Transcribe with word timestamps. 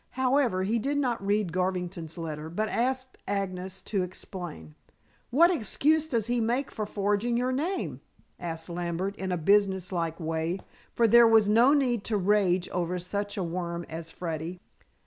However, 0.17 0.63
he 0.63 0.79
did 0.79 0.97
not 0.97 1.23
read 1.23 1.53
Garvington's 1.53 2.17
letter, 2.17 2.49
but 2.49 2.67
asked 2.69 3.19
Agnes 3.27 3.83
to 3.83 4.01
explain. 4.01 4.73
"What 5.29 5.51
excuse 5.51 6.07
does 6.07 6.25
he 6.25 6.41
make 6.41 6.71
for 6.71 6.87
forging 6.87 7.37
your 7.37 7.51
name?" 7.51 8.01
asked 8.39 8.67
Lambert 8.67 9.15
in 9.17 9.31
a 9.31 9.37
business 9.37 9.91
like 9.91 10.19
way, 10.19 10.57
for 10.95 11.07
there 11.07 11.27
was 11.27 11.47
no 11.47 11.73
need 11.75 12.03
to 12.05 12.17
rage 12.17 12.67
over 12.69 12.97
such 12.97 13.37
a 13.37 13.43
worm 13.43 13.85
as 13.89 14.09
Freddy. 14.09 14.59